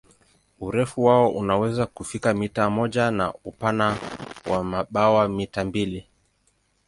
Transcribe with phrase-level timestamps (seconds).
[0.59, 3.97] Urefu wao unaweza kufika mita moja na upana
[4.51, 6.07] wa mabawa mita mbili.